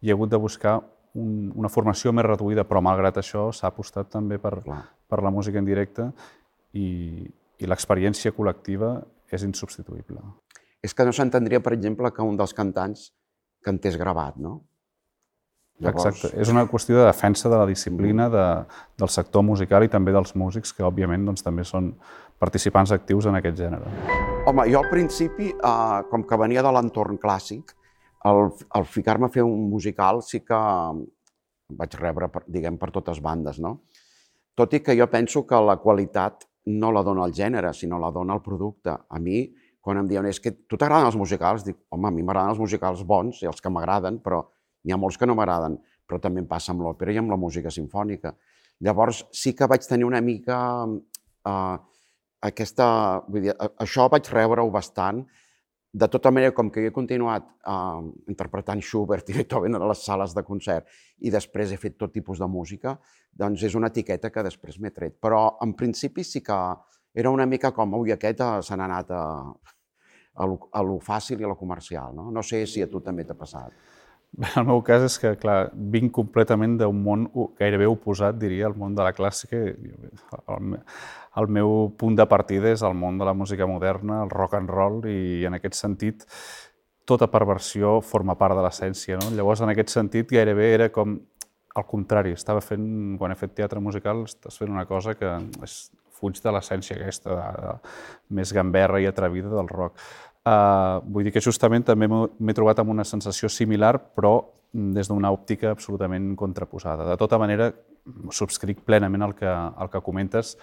i 0.00 0.10
he 0.10 0.16
hagut 0.16 0.32
de 0.32 0.40
buscar 0.40 0.78
un, 1.14 1.50
una 1.58 1.70
formació 1.72 2.12
més 2.14 2.26
reduïda, 2.26 2.64
però 2.68 2.82
malgrat 2.84 3.18
això 3.20 3.48
s'ha 3.54 3.70
apostat 3.70 4.10
també 4.12 4.38
per, 4.38 4.60
per 4.62 5.22
la 5.22 5.32
música 5.34 5.58
en 5.58 5.68
directe 5.68 6.10
i, 6.72 7.26
i 7.58 7.68
l'experiència 7.68 8.34
col·lectiva 8.36 8.98
és 9.30 9.44
insubstituïble. 9.46 10.22
És 10.82 10.94
que 10.96 11.04
no 11.04 11.12
s'entendria, 11.12 11.60
per 11.60 11.74
exemple, 11.76 12.10
que 12.14 12.24
un 12.24 12.38
dels 12.40 12.54
cantants 12.56 13.10
cantés 13.64 13.98
gravat, 14.00 14.38
no? 14.40 14.60
Llavors... 15.80 16.06
Exacte. 16.12 16.40
És 16.40 16.50
una 16.52 16.66
qüestió 16.68 16.98
de 16.98 17.06
defensa 17.06 17.48
de 17.48 17.56
la 17.56 17.66
disciplina 17.68 18.28
de, 18.32 18.46
del 19.00 19.12
sector 19.12 19.44
musical 19.44 19.84
i 19.84 19.92
també 19.92 20.12
dels 20.12 20.34
músics, 20.36 20.74
que 20.76 20.84
òbviament 20.84 21.24
doncs, 21.28 21.44
també 21.44 21.64
són 21.64 21.94
participants 22.40 22.92
actius 22.96 23.28
en 23.30 23.38
aquest 23.38 23.60
gènere. 23.60 23.92
Home, 24.48 24.66
jo 24.72 24.80
al 24.80 24.88
principi, 24.90 25.50
eh, 25.52 26.02
com 26.10 26.24
que 26.26 26.38
venia 26.40 26.64
de 26.64 26.72
l'entorn 26.74 27.20
clàssic, 27.20 27.74
al, 28.28 28.50
al 28.76 28.84
ficar-me 28.84 29.28
a 29.28 29.32
fer 29.32 29.44
un 29.46 29.68
musical 29.70 30.20
sí 30.24 30.42
que 30.44 30.60
vaig 31.80 31.96
rebre, 32.00 32.28
per, 32.32 32.44
diguem, 32.48 32.76
per 32.80 32.90
totes 32.92 33.20
bandes, 33.24 33.60
no? 33.62 33.78
Tot 34.56 34.74
i 34.74 34.80
que 34.84 34.96
jo 34.98 35.06
penso 35.08 35.46
que 35.46 35.60
la 35.62 35.78
qualitat 35.80 36.48
no 36.66 36.90
la 36.92 37.04
dona 37.06 37.24
el 37.28 37.32
gènere, 37.36 37.72
sinó 37.72 38.00
la 38.02 38.10
dona 38.12 38.34
el 38.36 38.42
producte. 38.44 38.92
A 38.92 39.20
mi, 39.22 39.46
quan 39.80 40.00
em 40.00 40.08
diuen, 40.08 40.26
és 40.28 40.40
que 40.42 40.52
tu 40.68 40.76
t'agraden 40.76 41.08
els 41.08 41.16
musicals, 41.16 41.64
dic, 41.64 41.78
home, 41.88 42.08
a 42.08 42.12
mi 42.12 42.24
m'agraden 42.26 42.56
els 42.56 42.60
musicals 42.60 43.04
bons 43.06 43.40
i 43.44 43.48
els 43.48 43.62
que 43.62 43.72
m'agraden, 43.72 44.18
però 44.24 44.42
N'hi 44.84 44.94
ha 44.94 45.00
molts 45.00 45.18
que 45.20 45.28
no 45.28 45.36
m'agraden, 45.36 45.76
però 46.08 46.20
també 46.22 46.40
em 46.42 46.48
passa 46.48 46.72
amb 46.72 46.84
l'òpera 46.84 47.12
i 47.12 47.20
amb 47.20 47.32
la 47.32 47.38
música 47.40 47.72
sinfònica. 47.72 48.32
Llavors, 48.86 49.24
sí 49.36 49.52
que 49.56 49.68
vaig 49.68 49.84
tenir 49.86 50.06
una 50.08 50.22
mica 50.24 50.58
uh, 50.88 51.76
aquesta... 52.46 52.86
Vull 53.28 53.48
dir, 53.48 53.54
això 53.82 54.08
vaig 54.12 54.28
rebre-ho 54.32 54.70
bastant. 54.72 55.22
De 55.90 56.06
tota 56.06 56.30
manera, 56.30 56.54
com 56.54 56.68
que 56.70 56.84
he 56.86 56.92
continuat 56.94 57.48
uh, 57.66 57.98
interpretant 58.30 58.78
Schubert 58.78 59.32
i 59.32 59.34
Beethoven 59.34 59.74
a 59.74 59.82
les 59.90 60.04
sales 60.06 60.36
de 60.36 60.44
concert 60.46 60.86
i 61.26 61.32
després 61.34 61.72
he 61.72 61.78
fet 61.82 61.96
tot 61.98 62.12
tipus 62.14 62.38
de 62.38 62.46
música, 62.46 62.94
doncs 63.34 63.64
és 63.66 63.74
una 63.74 63.90
etiqueta 63.90 64.30
que 64.30 64.44
després 64.46 64.78
m'he 64.78 64.92
tret. 64.94 65.16
Però 65.18 65.58
en 65.66 65.74
principi 65.74 66.22
sí 66.22 66.44
que 66.46 66.60
era 67.12 67.32
una 67.34 67.46
mica 67.50 67.72
com, 67.74 67.98
ui, 67.98 68.14
aquest 68.14 68.44
se 68.62 68.78
n'ha 68.78 68.86
anat 68.86 69.10
a, 69.10 69.24
a, 69.50 70.46
lo, 70.46 70.60
a 70.70 70.84
lo 70.86 71.00
fàcil 71.02 71.42
i 71.42 71.48
a 71.48 71.50
lo 71.50 71.58
comercial. 71.58 72.14
No, 72.14 72.30
no 72.30 72.46
sé 72.46 72.62
si 72.70 72.86
a 72.86 72.88
tu 72.90 73.02
també 73.02 73.26
t'ha 73.26 73.34
passat. 73.34 73.74
El 74.56 74.66
meu 74.68 74.80
cas 74.86 75.04
és 75.06 75.16
que, 75.20 75.34
clar, 75.40 75.58
vinc 75.74 76.12
completament 76.14 76.76
d'un 76.80 77.02
món 77.04 77.26
gairebé 77.58 77.88
oposat, 77.90 78.38
diria, 78.38 78.68
al 78.68 78.76
món 78.78 78.94
de 78.94 79.04
la 79.06 79.12
clàssica. 79.16 79.58
El, 80.54 81.50
meu 81.50 81.90
punt 81.98 82.18
de 82.18 82.26
partida 82.30 82.70
és 82.70 82.84
el 82.86 82.94
món 82.98 83.18
de 83.18 83.26
la 83.26 83.34
música 83.34 83.66
moderna, 83.66 84.22
el 84.24 84.30
rock 84.30 84.56
and 84.60 84.70
roll, 84.70 85.02
i 85.10 85.46
en 85.48 85.58
aquest 85.58 85.78
sentit 85.78 86.26
tota 87.10 87.26
perversió 87.30 87.98
forma 88.06 88.36
part 88.38 88.54
de 88.54 88.64
l'essència. 88.64 89.18
No? 89.18 89.32
Llavors, 89.34 89.64
en 89.64 89.74
aquest 89.74 89.90
sentit, 89.94 90.30
gairebé 90.30 90.72
era 90.76 90.90
com 90.94 91.18
al 91.74 91.86
contrari. 91.86 92.34
Estava 92.36 92.62
fent, 92.62 93.16
quan 93.18 93.34
he 93.34 93.38
fet 93.38 93.56
teatre 93.58 93.82
musical, 93.82 94.24
estàs 94.28 94.58
fent 94.60 94.70
una 94.70 94.86
cosa 94.86 95.16
que 95.18 95.38
és, 95.66 95.80
fuig 96.20 96.40
de 96.44 96.52
l'essència 96.54 96.98
aquesta, 96.98 97.36
de, 97.36 97.46
de, 97.64 97.94
més 98.38 98.52
gamberra 98.56 99.00
i 99.00 99.08
atrevida 99.08 99.52
del 99.52 99.70
rock. 99.70 99.96
Uh, 100.40 101.02
vull 101.04 101.26
dir 101.26 101.34
que 101.34 101.42
justament 101.44 101.84
també 101.84 102.08
m'he 102.08 102.54
trobat 102.56 102.78
amb 102.80 102.94
una 102.94 103.04
sensació 103.04 103.50
similar, 103.52 103.98
però 104.16 104.38
des 104.72 105.10
d'una 105.10 105.32
òptica 105.34 105.74
absolutament 105.74 106.32
contraposada. 106.38 107.04
De 107.10 107.16
tota 107.20 107.38
manera, 107.38 107.68
subscric 108.32 108.80
plenament 108.86 109.26
el 109.26 109.34
que, 109.36 109.50
el 109.50 109.90
que 109.90 110.00
comentes 110.00 110.56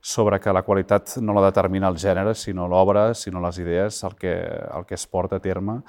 sobre 0.00 0.40
que 0.40 0.52
la 0.52 0.64
qualitat 0.64 1.18
no 1.20 1.34
la 1.36 1.44
determina 1.44 1.90
el 1.92 1.98
gènere, 2.00 2.34
sinó 2.34 2.66
l'obra, 2.68 3.12
sinó 3.14 3.40
les 3.44 3.58
idees, 3.60 4.02
el 4.04 4.16
que, 4.16 4.32
el 4.40 4.86
que 4.88 4.96
es 4.96 5.06
porta 5.06 5.36
a 5.36 5.44
terme. 5.44 5.82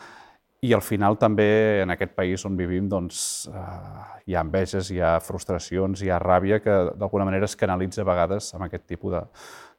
I 0.62 0.75
al 0.77 0.83
final 0.86 1.15
també 1.17 1.81
en 1.81 1.89
aquest 1.89 2.12
país 2.13 2.43
on 2.45 2.53
vivim 2.60 2.86
doncs, 2.89 3.48
eh, 3.50 4.03
hi 4.29 4.36
ha 4.36 4.43
enveges, 4.45 4.91
hi 4.93 5.00
ha 5.01 5.15
frustracions, 5.24 6.03
hi 6.03 6.12
ha 6.12 6.19
ràbia 6.21 6.60
que 6.62 6.75
d'alguna 7.00 7.25
manera 7.25 7.50
es 7.50 7.55
canalitza 7.57 8.03
a 8.03 8.10
vegades 8.12 8.51
amb 8.53 8.67
aquest 8.67 8.86
tipus 8.86 9.15
de, 9.15 9.24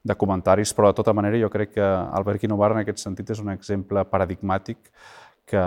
de 0.03 0.15
comentaris, 0.19 0.73
però 0.75 0.91
de 0.91 0.99
tota 0.99 1.13
manera 1.15 1.39
jo 1.39 1.49
crec 1.49 1.75
que 1.77 1.83
Albert 1.83 2.41
Quinovar 2.41 2.73
en 2.73 2.81
aquest 2.81 2.99
sentit 2.99 3.29
és 3.31 3.39
un 3.39 3.53
exemple 3.53 4.03
paradigmàtic 4.11 4.91
que, 5.47 5.63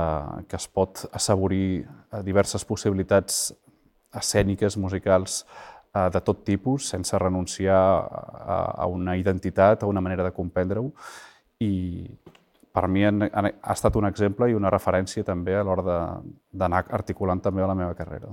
que 0.48 0.56
es 0.56 0.66
pot 0.68 1.06
assaborir 1.12 1.86
a 2.12 2.20
diverses 2.24 2.64
possibilitats 2.64 3.54
escèniques, 4.16 4.76
musicals, 4.76 5.44
eh, 5.94 6.08
de 6.12 6.20
tot 6.24 6.44
tipus, 6.44 6.90
sense 6.92 7.18
renunciar 7.18 7.80
a, 7.80 8.58
a 8.84 8.86
una 8.86 9.16
identitat, 9.16 9.82
a 9.82 9.90
una 9.90 10.04
manera 10.04 10.24
de 10.24 10.34
comprendre-ho, 10.36 10.90
i 11.64 11.72
per 12.76 12.88
mi 12.92 13.06
ha 13.06 13.72
estat 13.72 13.96
un 13.96 14.04
exemple 14.04 14.50
i 14.50 14.56
una 14.56 14.70
referència 14.72 15.24
també 15.24 15.54
a 15.56 15.64
l'hora 15.64 16.00
d'anar 16.52 16.84
articulant 16.92 17.40
també 17.40 17.64
la 17.64 17.76
meva 17.78 17.94
carrera. 17.96 18.28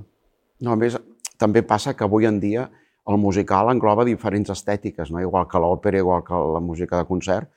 No, 0.60 0.74
a 0.74 0.76
més, 0.76 0.98
també 1.40 1.64
passa 1.64 1.94
que 1.96 2.04
avui 2.04 2.28
en 2.28 2.42
dia 2.44 2.68
el 3.10 3.18
musical 3.20 3.70
engloba 3.72 4.06
diferents 4.08 4.54
estètiques, 4.54 5.12
no? 5.12 5.20
igual 5.20 5.48
que 5.52 5.60
l'òpera, 5.60 6.00
igual 6.00 6.24
que 6.24 6.40
la 6.56 6.62
música 6.64 6.98
de 6.98 7.08
concert. 7.10 7.50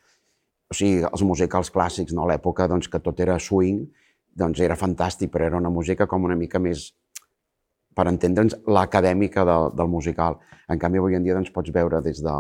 O 0.70 0.74
sigui, 0.74 1.04
els 1.06 1.22
musicals 1.22 1.70
clàssics, 1.70 2.14
no? 2.14 2.24
a 2.24 2.32
l'època 2.32 2.66
doncs, 2.66 2.88
que 2.90 2.98
tot 3.02 3.20
era 3.22 3.38
swing, 3.38 3.84
doncs 4.36 4.60
era 4.60 4.76
fantàstic, 4.76 5.30
però 5.32 5.46
era 5.46 5.60
una 5.60 5.70
música 5.70 6.08
com 6.10 6.26
una 6.26 6.36
mica 6.36 6.58
més, 6.58 6.88
per 7.94 8.08
entendre'ns, 8.10 8.58
l'acadèmica 8.66 9.46
de, 9.46 9.56
del 9.78 9.92
musical. 9.92 10.40
En 10.68 10.82
canvi, 10.82 10.98
avui 10.98 11.16
en 11.16 11.24
dia 11.24 11.38
doncs, 11.38 11.54
pots 11.54 11.70
veure 11.72 12.02
des 12.02 12.20
de, 12.26 12.36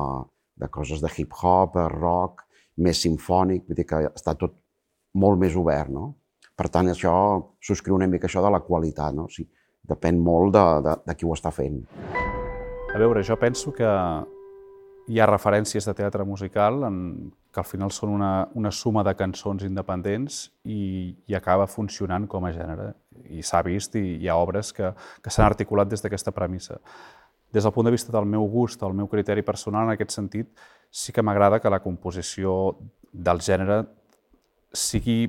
de 0.58 0.68
coses 0.68 1.00
de 1.00 1.12
hip-hop, 1.14 1.78
rock, 1.94 2.42
més 2.82 3.00
sinfònic, 3.06 3.64
vull 3.68 3.78
dir 3.78 3.86
que 3.88 4.02
està 4.10 4.34
tot 4.36 4.58
molt 5.16 5.40
més 5.40 5.54
obert, 5.56 5.94
no? 5.94 6.10
Per 6.56 6.68
tant, 6.72 6.88
això 6.88 7.14
subscriu 7.60 7.96
una 7.96 8.08
mica 8.08 8.28
això 8.28 8.42
de 8.44 8.52
la 8.52 8.64
qualitat, 8.64 9.14
no? 9.14 9.30
O 9.30 9.32
sigui, 9.32 9.52
depèn 9.86 10.18
molt 10.18 10.56
de, 10.56 10.68
de, 10.88 11.00
de 11.06 11.16
qui 11.16 11.28
ho 11.28 11.36
està 11.36 11.54
fent. 11.54 11.84
A 12.96 12.98
veure, 12.98 13.20
jo 13.22 13.36
penso 13.36 13.74
que 13.76 13.84
hi 15.12 15.18
ha 15.20 15.26
referències 15.28 15.84
de 15.84 15.92
teatre 15.98 16.24
musical 16.24 16.78
en, 16.86 16.94
que 17.52 17.60
al 17.60 17.66
final 17.68 17.90
són 17.92 18.14
una, 18.14 18.30
una 18.56 18.70
suma 18.72 19.02
de 19.04 19.12
cançons 19.18 19.66
independents 19.66 20.38
i, 20.64 21.12
i 21.28 21.36
acaba 21.36 21.66
funcionant 21.68 22.24
com 22.24 22.46
a 22.48 22.54
gènere. 22.56 22.86
I 23.36 23.44
s'ha 23.44 23.60
vist 23.66 23.98
i 24.00 24.04
hi 24.22 24.30
ha 24.32 24.38
obres 24.40 24.72
que, 24.72 24.94
que 25.20 25.34
s'han 25.34 25.44
articulat 25.44 25.92
des 25.92 26.00
d'aquesta 26.00 26.32
premissa. 26.32 26.78
Des 27.52 27.68
del 27.68 27.74
punt 27.76 27.84
de 27.84 27.92
vista 27.92 28.16
del 28.16 28.24
meu 28.32 28.48
gust, 28.48 28.80
el 28.88 28.96
meu 28.96 29.12
criteri 29.12 29.44
personal, 29.44 29.84
en 29.84 29.92
aquest 29.92 30.16
sentit, 30.16 30.48
sí 30.88 31.12
que 31.12 31.20
m'agrada 31.20 31.60
que 31.60 31.74
la 31.76 31.82
composició 31.84 32.78
del 33.12 33.44
gènere 33.44 33.82
sigui 34.72 35.26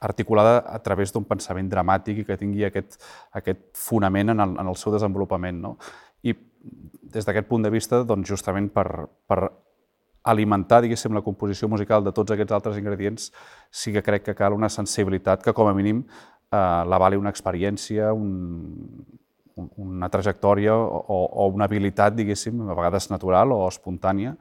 articulada 0.00 0.64
a 0.72 0.80
través 0.80 1.12
d'un 1.12 1.24
pensament 1.28 1.68
dramàtic 1.68 2.20
i 2.20 2.26
que 2.28 2.40
tingui 2.40 2.64
aquest, 2.64 2.96
aquest 3.36 3.62
fonament 3.76 4.32
en 4.32 4.40
el, 4.40 4.56
en 4.60 4.72
el 4.72 4.80
seu 4.80 4.92
desenvolupament. 4.96 5.60
No? 5.60 5.76
Des 7.14 7.26
d'aquest 7.26 7.46
punt 7.48 7.62
de 7.62 7.70
vista, 7.70 8.02
doncs, 8.04 8.28
justament 8.28 8.70
per, 8.74 9.06
per 9.28 9.40
alimentar, 10.24 10.80
diguéssim, 10.82 11.14
la 11.14 11.22
composició 11.22 11.68
musical 11.68 12.04
de 12.04 12.12
tots 12.16 12.32
aquests 12.34 12.54
altres 12.56 12.78
ingredients, 12.80 13.28
sí 13.70 13.92
que 13.92 14.02
crec 14.02 14.24
que 14.24 14.34
cal 14.34 14.56
una 14.56 14.70
sensibilitat 14.72 15.44
que, 15.44 15.52
com 15.52 15.68
a 15.68 15.74
mínim, 15.76 16.02
eh, 16.50 16.56
la 16.88 16.98
vali 16.98 17.20
una 17.20 17.30
experiència, 17.30 18.12
un, 18.12 19.04
una 19.54 20.08
trajectòria 20.10 20.74
o, 20.74 21.20
o 21.28 21.48
una 21.52 21.68
habilitat, 21.68 22.16
diguéssim, 22.16 22.64
a 22.66 22.74
vegades 22.74 23.10
natural 23.12 23.52
o 23.54 23.64
espontània, 23.68 24.34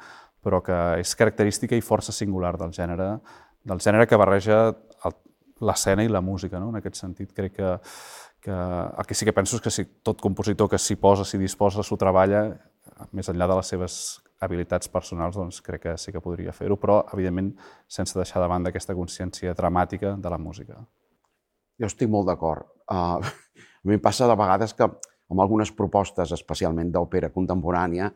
però 0.43 0.59
que 0.63 0.79
és 0.99 1.13
característica 1.15 1.75
i 1.75 1.83
força 1.85 2.15
singular 2.15 2.55
del 2.59 2.73
gènere, 2.75 3.17
del 3.63 3.79
gènere 3.83 4.07
que 4.07 4.19
barreja 4.19 4.65
l'escena 5.63 6.03
i 6.03 6.11
la 6.11 6.21
música. 6.21 6.59
No? 6.59 6.71
En 6.73 6.79
aquest 6.81 6.99
sentit, 6.99 7.31
crec 7.35 7.55
que 7.59 7.77
que 8.43 8.51
el 8.51 9.05
que 9.07 9.15
sí 9.15 9.25
que 9.25 9.33
penso 9.33 9.55
és 9.55 9.63
que 9.63 9.71
si 9.71 9.85
tot 10.03 10.19
compositor 10.21 10.67
que 10.69 10.79
s'hi 10.81 10.97
posa, 11.00 11.23
s'hi 11.23 11.39
disposa, 11.39 11.83
s'ho 11.83 11.97
treballa, 11.97 12.43
més 13.15 13.29
enllà 13.31 13.47
de 13.47 13.55
les 13.55 13.71
seves 13.71 13.95
habilitats 14.43 14.91
personals, 14.91 15.38
doncs 15.39 15.62
crec 15.63 15.85
que 15.85 15.93
sí 15.97 16.12
que 16.12 16.21
podria 16.21 16.51
fer-ho, 16.51 16.75
però, 16.79 17.00
evidentment, 17.15 17.53
sense 17.88 18.17
deixar 18.19 18.43
de 18.43 18.50
banda 18.51 18.73
aquesta 18.73 18.95
consciència 18.97 19.55
dramàtica 19.55 20.17
de 20.19 20.33
la 20.33 20.39
música. 20.41 20.81
Jo 21.79 21.88
estic 21.88 22.12
molt 22.12 22.27
d'acord. 22.27 22.67
Uh, 22.91 23.23
a 23.23 23.88
mi 23.88 23.95
em 23.95 24.03
passa 24.03 24.27
de 24.27 24.35
vegades 24.35 24.75
que 24.75 24.89
amb 24.89 25.41
algunes 25.41 25.71
propostes, 25.71 26.35
especialment 26.35 26.91
d'òpera 26.91 27.31
contemporània, 27.31 28.12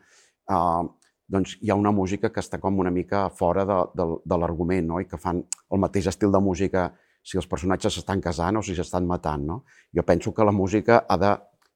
uh, 0.52 0.84
doncs 1.28 1.56
hi 1.60 1.72
ha 1.72 1.76
una 1.76 1.92
música 1.92 2.30
que 2.32 2.44
està 2.44 2.60
com 2.60 2.78
una 2.80 2.92
mica 2.92 3.28
fora 3.32 3.64
de, 3.68 3.80
de, 3.96 4.06
de 4.24 4.38
l'argument, 4.40 4.92
no? 4.92 5.00
i 5.00 5.08
que 5.08 5.20
fan 5.20 5.42
el 5.44 5.80
mateix 5.80 6.08
estil 6.12 6.32
de 6.32 6.40
música 6.40 6.90
si 7.22 7.38
els 7.38 7.46
personatges 7.46 7.98
s'estan 7.98 8.20
casant 8.24 8.58
o 8.58 8.62
si 8.64 8.76
s'estan 8.76 9.06
matant. 9.06 9.44
No? 9.46 9.62
Jo 9.94 10.04
penso 10.06 10.32
que 10.34 10.44
la 10.44 10.52
música 10.52 11.04
ha 11.08 11.16
de, 11.18 11.32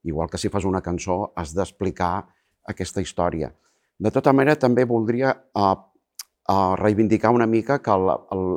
igual 0.08 0.30
que 0.30 0.38
si 0.38 0.48
fas 0.48 0.64
una 0.64 0.82
cançó, 0.82 1.32
has 1.36 1.54
d'explicar 1.54 2.26
aquesta 2.68 3.02
història. 3.02 3.52
De 3.98 4.10
tota 4.10 4.32
manera, 4.32 4.56
també 4.58 4.84
voldria 4.88 5.32
uh, 5.32 5.74
uh, 6.48 6.74
reivindicar 6.80 7.30
una 7.34 7.46
mica 7.46 7.78
que 7.82 7.96
la, 7.96 8.16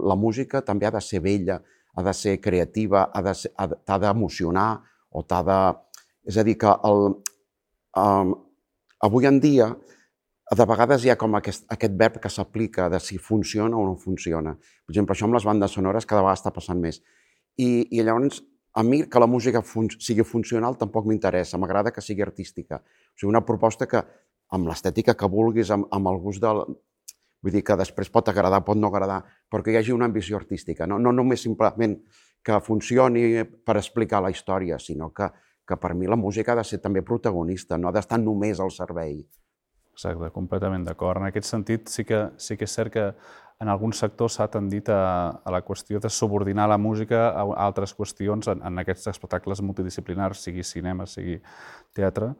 la 0.10 0.16
música 0.16 0.62
també 0.66 0.88
ha 0.88 0.94
de 0.96 1.02
ser 1.02 1.22
bella, 1.22 1.60
ha 1.96 2.04
de 2.04 2.14
ser 2.14 2.40
creativa, 2.42 3.10
ha 3.14 3.98
d'emocionar 4.00 4.70
o 5.12 5.24
t'ha 5.24 5.42
de... 5.48 5.60
És 6.26 6.38
a 6.42 6.44
dir, 6.44 6.56
que 6.58 6.72
el, 6.90 7.04
um, 8.02 8.34
avui 9.06 9.28
en 9.30 9.38
dia 9.40 9.70
de 10.54 10.66
vegades 10.70 11.06
hi 11.06 11.10
ha 11.10 11.18
com 11.18 11.36
aquest, 11.40 11.64
aquest 11.74 11.94
verb 11.98 12.20
que 12.22 12.30
s'aplica 12.30 12.90
de 12.90 13.00
si 13.02 13.18
funciona 13.18 13.78
o 13.78 13.86
no 13.88 13.96
funciona. 13.98 14.54
Per 14.54 14.94
exemple, 14.94 15.16
això 15.16 15.26
amb 15.26 15.34
les 15.34 15.46
bandes 15.48 15.74
sonores 15.74 16.06
cada 16.06 16.22
vegada 16.22 16.38
està 16.38 16.52
passant 16.54 16.82
més. 16.82 17.02
I, 17.58 17.88
i 17.98 18.04
llavors, 18.04 18.44
a 18.76 18.84
mi 18.84 19.02
que 19.10 19.20
la 19.20 19.28
música 19.28 19.64
fun 19.66 19.88
sigui 19.90 20.26
funcional 20.28 20.78
tampoc 20.78 21.08
m'interessa, 21.10 21.58
m'agrada 21.58 21.94
que 21.96 22.04
sigui 22.04 22.22
artística. 22.22 22.78
O 22.78 23.16
sigui, 23.16 23.30
una 23.32 23.42
proposta 23.48 23.88
que, 23.90 24.02
amb 24.54 24.70
l'estètica 24.70 25.16
que 25.18 25.30
vulguis, 25.32 25.72
amb, 25.72 25.88
amb 25.92 26.12
el 26.12 26.20
gust 26.22 26.44
del... 26.44 26.62
Vull 27.46 27.54
dir 27.54 27.62
que 27.66 27.78
després 27.78 28.10
pot 28.10 28.30
agradar, 28.30 28.64
pot 28.66 28.78
no 28.78 28.90
agradar, 28.90 29.20
però 29.50 29.62
que 29.64 29.74
hi 29.74 29.80
hagi 29.80 29.94
una 29.94 30.08
ambició 30.10 30.38
artística. 30.38 30.86
No, 30.90 30.98
no 31.00 31.12
només 31.14 31.44
simplement 31.46 31.98
que 32.46 32.60
funcioni 32.62 33.44
per 33.66 33.78
explicar 33.78 34.22
la 34.22 34.32
història, 34.34 34.80
sinó 34.82 35.12
que, 35.14 35.30
que 35.66 35.78
per 35.82 35.94
mi 35.94 36.10
la 36.10 36.18
música 36.18 36.54
ha 36.54 36.60
de 36.60 36.66
ser 36.66 36.82
també 36.82 37.02
protagonista, 37.06 37.78
no 37.78 37.90
ha 37.90 37.94
d'estar 37.94 38.18
només 38.22 38.62
al 38.62 38.74
servei. 38.74 39.20
Exacte, 39.96 40.28
completament 40.36 40.84
d'acord. 40.84 41.22
En 41.22 41.30
aquest 41.30 41.48
sentit, 41.48 41.88
sí 41.88 42.04
que, 42.04 42.28
sí 42.38 42.58
que 42.60 42.68
és 42.68 42.76
cert 42.76 42.92
que 42.92 43.06
en 43.64 43.72
alguns 43.72 44.02
sectors 44.04 44.36
s'ha 44.36 44.50
tendit 44.52 44.90
a, 44.92 45.40
a 45.40 45.54
la 45.56 45.62
qüestió 45.64 46.02
de 46.04 46.12
subordinar 46.12 46.68
la 46.68 46.78
música 46.78 47.30
a 47.32 47.46
altres 47.66 47.96
qüestions 47.96 48.52
en, 48.52 48.60
en 48.68 48.84
aquests 48.84 49.08
espectacles 49.14 49.64
multidisciplinars, 49.64 50.44
sigui 50.44 50.68
cinema, 50.68 51.08
sigui 51.08 51.40
teatre, 51.96 52.34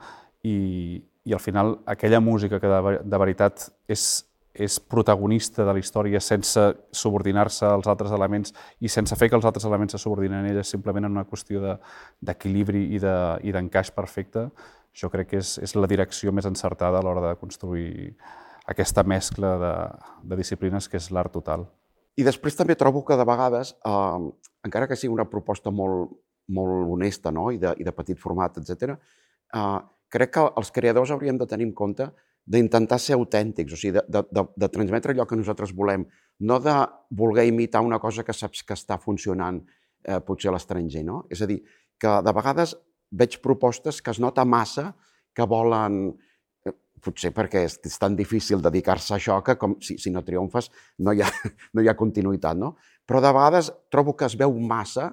i, 0.44 1.00
i 1.24 1.34
al 1.34 1.40
final 1.40 1.78
aquella 1.88 2.20
música 2.20 2.60
que 2.60 2.68
de, 2.68 2.98
de 3.00 3.24
veritat 3.24 3.70
és, 3.88 4.04
és 4.52 4.76
protagonista 4.80 5.64
de 5.64 5.74
la 5.74 5.80
història 5.80 6.20
sense 6.20 6.68
subordinar-se 6.92 7.72
als 7.72 7.88
altres 7.88 8.12
elements 8.16 8.52
i 8.84 8.92
sense 8.92 9.16
fer 9.16 9.32
que 9.32 9.40
els 9.40 9.48
altres 9.48 9.66
elements 9.66 9.96
se 9.96 10.04
subordinen 10.04 10.44
a 10.44 10.52
ella 10.52 10.68
simplement 10.68 11.08
en 11.08 11.16
una 11.16 11.28
qüestió 11.28 11.64
d'equilibri 12.20 12.90
de, 13.00 13.16
i 13.48 13.56
d'encaix 13.56 13.94
de, 13.94 13.96
perfecte, 13.96 14.50
jo 14.96 15.10
crec 15.12 15.34
que 15.34 15.40
és, 15.44 15.58
és 15.64 15.76
la 15.76 15.90
direcció 15.92 16.32
més 16.32 16.48
encertada 16.48 17.00
a 17.00 17.06
l'hora 17.06 17.24
de 17.28 17.40
construir 17.40 18.16
aquesta 18.72 19.04
mescla 19.04 19.56
de, 19.62 19.74
de 20.32 20.38
disciplines 20.40 20.88
que 20.90 20.98
és 20.98 21.12
l'art 21.14 21.34
total. 21.36 21.68
I 22.16 22.24
després 22.24 22.56
també 22.56 22.78
trobo 22.80 23.04
que 23.06 23.18
de 23.20 23.26
vegades, 23.28 23.76
eh, 23.86 24.30
encara 24.66 24.88
que 24.88 24.98
sigui 24.98 25.14
una 25.14 25.28
proposta 25.30 25.72
molt, 25.72 26.16
molt 26.56 26.94
honesta 26.96 27.34
no? 27.36 27.50
I, 27.52 27.60
de, 27.62 27.76
i 27.82 27.86
de 27.86 27.94
petit 27.96 28.20
format, 28.22 28.58
etc, 28.62 28.96
eh, 28.96 29.80
crec 30.16 30.38
que 30.38 30.46
els 30.62 30.72
creadors 30.72 31.12
hauríem 31.12 31.42
de 31.42 31.50
tenir 31.50 31.68
en 31.68 31.76
compte 31.76 32.08
d'intentar 32.46 33.00
ser 33.02 33.18
autèntics, 33.18 33.74
o 33.74 33.80
sigui, 33.80 33.96
de, 33.98 34.04
de, 34.08 34.22
de, 34.32 34.44
de 34.64 34.70
transmetre 34.70 35.16
allò 35.16 35.26
que 35.28 35.38
nosaltres 35.38 35.74
volem, 35.76 36.06
no 36.46 36.60
de 36.62 36.76
voler 37.10 37.48
imitar 37.50 37.82
una 37.82 38.00
cosa 38.00 38.24
que 38.24 38.36
saps 38.38 38.62
que 38.64 38.78
està 38.78 39.00
funcionant 39.02 39.64
eh, 40.06 40.20
potser 40.22 40.52
a 40.52 40.56
l'estranger, 40.56 41.04
no? 41.08 41.24
És 41.34 41.42
a 41.42 41.50
dir, 41.50 41.64
que 42.00 42.12
de 42.22 42.34
vegades 42.38 42.76
veig 43.16 43.40
propostes 43.44 44.02
que 44.02 44.14
es 44.14 44.20
nota 44.20 44.46
massa 44.46 44.92
que 45.36 45.46
volen 45.50 46.00
eh, 46.66 46.74
potser 47.04 47.32
perquè 47.36 47.66
és, 47.68 47.78
és 47.88 48.00
tan 48.02 48.16
difícil 48.18 48.64
dedicar-se 48.64 49.14
a 49.14 49.20
això 49.20 49.40
que 49.46 49.58
com, 49.62 49.78
si, 49.84 49.98
si 50.02 50.14
no 50.14 50.24
triomfes 50.26 50.72
no 51.06 51.16
hi, 51.16 51.24
ha, 51.24 51.30
no 51.76 51.84
hi 51.84 51.92
ha 51.92 51.98
continuïtat, 52.00 52.60
no? 52.60 52.76
Però 53.06 53.22
de 53.22 53.32
vegades 53.36 53.72
trobo 53.94 54.16
que 54.18 54.28
es 54.30 54.38
veu 54.40 54.56
massa 54.60 55.12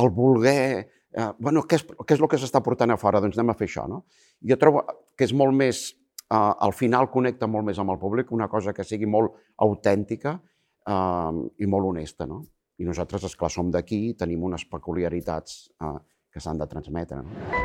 el 0.00 0.10
voler... 0.14 0.86
Eh, 1.16 1.30
bueno, 1.40 1.62
què 1.64 1.78
és, 1.80 1.84
què 1.86 2.16
és 2.16 2.20
el 2.20 2.28
que 2.28 2.40
s'està 2.40 2.60
portant 2.64 2.92
a 2.92 2.98
fora? 3.00 3.22
Doncs 3.24 3.38
anem 3.38 3.54
a 3.54 3.56
fer 3.56 3.68
això, 3.70 3.86
no? 3.88 4.02
Jo 4.44 4.58
trobo 4.60 4.84
que 5.16 5.28
és 5.28 5.34
molt 5.36 5.56
més... 5.56 5.88
Eh, 6.26 6.36
al 6.36 6.74
final 6.74 7.08
connecta 7.12 7.46
molt 7.46 7.68
més 7.68 7.78
amb 7.78 7.94
el 7.94 8.00
públic, 8.02 8.32
una 8.34 8.50
cosa 8.52 8.74
que 8.76 8.84
sigui 8.84 9.08
molt 9.08 9.36
autèntica 9.62 10.34
eh, 10.36 11.40
i 11.62 11.70
molt 11.70 11.92
honesta, 11.92 12.26
no? 12.28 12.42
I 12.76 12.84
nosaltres, 12.84 13.24
esclar, 13.24 13.48
som 13.52 13.70
d'aquí, 13.72 14.10
tenim 14.18 14.42
unes 14.44 14.66
peculiaritats 14.68 15.62
eh, 15.80 15.96
que 16.36 16.44
s'han 16.44 16.60
de 16.60 16.68
transmetre. 16.68 17.22
No? 17.24 17.64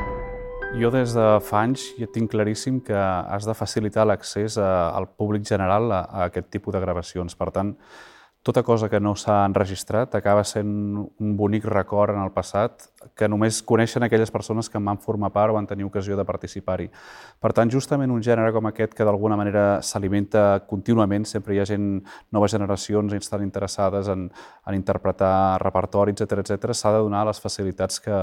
Jo 0.80 0.88
des 0.94 1.12
de 1.12 1.26
fa 1.44 1.66
anys 1.66 1.90
ja 2.00 2.08
tinc 2.08 2.32
claríssim 2.32 2.78
que 2.88 2.96
has 2.96 3.44
de 3.44 3.56
facilitar 3.58 4.06
l'accés 4.08 4.56
al 4.62 5.10
públic 5.20 5.44
general 5.50 5.92
a, 5.92 6.00
a 6.08 6.30
aquest 6.30 6.48
tipus 6.56 6.78
de 6.78 6.80
gravacions. 6.80 7.36
Per 7.36 7.50
tant, 7.52 7.74
tota 8.44 8.64
cosa 8.64 8.90
que 8.90 9.00
no 9.00 9.14
s'ha 9.16 9.44
enregistrat 9.46 10.16
acaba 10.18 10.44
sent 10.44 10.98
un 10.98 11.36
bonic 11.38 11.66
record 11.70 12.16
en 12.16 12.24
el 12.24 12.32
passat 12.34 12.88
que 13.16 13.28
només 13.30 13.62
coneixen 13.62 14.02
aquelles 14.02 14.32
persones 14.34 14.70
que 14.70 14.80
en 14.80 14.86
van 14.86 14.98
formar 14.98 15.30
part 15.30 15.54
o 15.54 15.58
van 15.60 15.68
tenir 15.70 15.86
ocasió 15.86 16.18
de 16.18 16.26
participar-hi. 16.26 16.90
Per 17.40 17.52
tant, 17.54 17.70
justament 17.70 18.10
un 18.10 18.24
gènere 18.26 18.52
com 18.54 18.66
aquest 18.66 18.96
que 18.98 19.06
d'alguna 19.06 19.38
manera 19.38 19.82
s'alimenta 19.86 20.64
contínuament, 20.66 21.28
sempre 21.30 21.54
hi 21.54 21.62
ha 21.62 21.68
gent, 21.70 22.02
noves 22.34 22.58
generacions 22.58 23.14
estan 23.14 23.46
interessades 23.46 24.10
en, 24.10 24.26
en 24.66 24.76
interpretar 24.76 25.62
repertori, 25.62 26.18
etc 26.18 26.42
etc, 26.42 26.74
s'ha 26.74 26.96
de 26.98 27.06
donar 27.06 27.28
les 27.30 27.42
facilitats 27.42 28.02
que, 28.02 28.18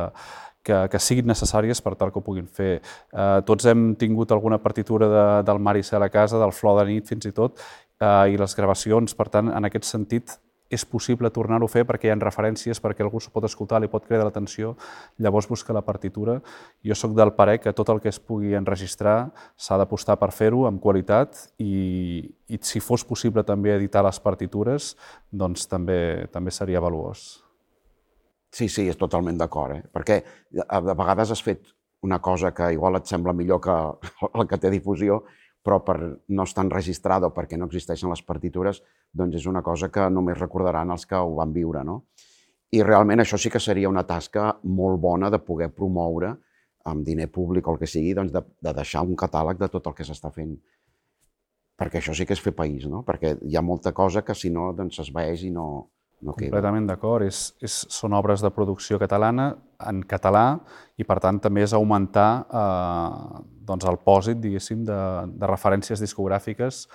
que, 0.69 0.81
que 0.93 1.01
siguin 1.03 1.29
necessàries 1.31 1.81
per 1.85 1.95
tal 1.99 2.13
que 2.13 2.21
ho 2.21 2.25
puguin 2.25 2.49
fer. 2.49 2.79
Eh, 2.79 3.39
tots 3.49 3.69
hem 3.71 3.95
tingut 4.01 4.35
alguna 4.37 4.61
partitura 4.63 5.09
de, 5.13 5.29
del 5.49 5.63
Maricel 5.65 6.05
a 6.05 6.13
casa, 6.13 6.41
del 6.41 6.53
Flor 6.53 6.83
de 6.83 6.91
nit 6.93 7.09
fins 7.09 7.29
i 7.29 7.33
tot, 7.37 7.57
eh, 8.01 8.35
i 8.35 8.37
les 8.41 8.57
gravacions. 8.59 9.17
Per 9.17 9.29
tant, 9.33 9.51
en 9.55 9.69
aquest 9.69 9.89
sentit, 9.89 10.37
és 10.69 10.85
possible 10.85 11.31
tornar-ho 11.33 11.65
a 11.65 11.73
fer 11.73 11.85
perquè 11.89 12.09
hi 12.09 12.13
ha 12.13 12.19
referències, 12.21 12.81
perquè 12.85 13.05
algú 13.05 13.23
s'ho 13.25 13.33
pot 13.33 13.47
escoltar, 13.49 13.81
li 13.81 13.89
pot 13.89 14.05
cridar 14.05 14.27
l'atenció, 14.29 14.75
llavors 15.17 15.49
busca 15.49 15.73
la 15.73 15.85
partitura. 15.85 16.39
Jo 16.85 16.97
sóc 16.99 17.17
del 17.17 17.33
parer 17.39 17.59
que 17.63 17.73
tot 17.73 17.89
el 17.89 18.03
que 18.05 18.13
es 18.13 18.21
pugui 18.21 18.53
enregistrar 18.59 19.33
s'ha 19.57 19.81
d'apostar 19.81 20.19
per 20.21 20.31
fer-ho 20.37 20.67
amb 20.69 20.83
qualitat 20.85 21.41
i, 21.57 22.29
i 22.53 22.61
si 22.61 22.85
fos 22.85 23.07
possible 23.09 23.45
també 23.49 23.73
editar 23.79 24.05
les 24.05 24.21
partitures, 24.21 24.95
doncs 25.33 25.69
també, 25.73 26.29
també 26.33 26.53
seria 26.53 26.85
valuós. 26.85 27.48
Sí, 28.51 28.69
sí, 28.73 28.87
és 28.89 28.97
totalment 28.97 29.37
d'acord, 29.37 29.77
eh? 29.77 29.83
perquè 29.93 30.23
a 30.69 30.81
vegades 30.81 31.35
has 31.35 31.43
fet 31.45 31.67
una 32.03 32.21
cosa 32.23 32.55
que 32.55 32.73
igual 32.73 32.97
et 32.97 33.11
sembla 33.11 33.35
millor 33.37 33.61
que 33.61 33.75
la 34.39 34.47
que 34.49 34.59
té 34.59 34.71
difusió, 34.71 35.23
però 35.63 35.83
per 35.85 35.99
no 36.29 36.47
estar 36.47 36.65
enregistrada 36.65 37.29
o 37.29 37.35
perquè 37.35 37.59
no 37.59 37.67
existeixen 37.69 38.09
les 38.09 38.23
partitures, 38.25 38.81
doncs 39.13 39.37
és 39.41 39.47
una 39.51 39.63
cosa 39.63 39.91
que 39.93 40.07
només 40.11 40.39
recordaran 40.39 40.95
els 40.95 41.05
que 41.07 41.19
ho 41.19 41.35
van 41.37 41.53
viure. 41.53 41.83
No? 41.85 42.05
I 42.73 42.83
realment 42.85 43.21
això 43.21 43.37
sí 43.41 43.51
que 43.51 43.61
seria 43.61 43.91
una 43.91 44.07
tasca 44.07 44.53
molt 44.65 45.01
bona 45.01 45.31
de 45.35 45.43
poder 45.45 45.69
promoure 45.75 46.35
amb 46.89 47.05
diner 47.05 47.29
públic 47.33 47.67
o 47.67 47.75
el 47.75 47.83
que 47.83 47.91
sigui, 47.91 48.15
doncs 48.17 48.33
de, 48.33 48.41
de 48.65 48.73
deixar 48.73 49.05
un 49.05 49.17
catàleg 49.19 49.59
de 49.61 49.69
tot 49.69 49.87
el 49.91 49.97
que 49.97 50.07
s'està 50.07 50.31
fent. 50.33 50.55
Perquè 51.79 52.01
això 52.01 52.15
sí 52.17 52.25
que 52.27 52.35
és 52.35 52.43
fer 52.43 52.55
país, 52.57 52.87
no? 52.91 53.03
perquè 53.07 53.37
hi 53.45 53.57
ha 53.57 53.63
molta 53.63 53.93
cosa 53.93 54.25
que 54.25 54.35
si 54.35 54.51
no 54.51 54.71
doncs 54.77 54.99
s'esvaeix 54.99 55.45
i 55.47 55.53
no, 55.55 55.67
no. 56.21 56.35
Completament 56.35 56.89
d'acord. 56.89 57.27
És, 57.29 57.53
és, 57.63 57.81
són 57.95 58.17
obres 58.19 58.43
de 58.45 58.51
producció 58.55 58.99
catalana 59.01 59.53
en 59.89 60.03
català 60.09 60.59
i, 60.99 61.07
per 61.07 61.21
tant, 61.23 61.39
també 61.43 61.63
és 61.67 61.75
augmentar 61.77 62.31
eh, 62.49 63.45
doncs 63.69 63.87
el 63.87 64.01
pòsit, 64.03 64.41
diguéssim, 64.43 64.83
de, 64.89 64.99
de 65.39 65.51
referències 65.51 66.03
discogràfiques 66.03 66.87